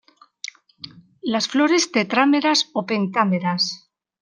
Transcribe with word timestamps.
Las 1.33 1.45
flores 1.51 1.83
tetrámeras 1.95 2.59
o 2.79 2.87
pentámeras. 2.91 3.63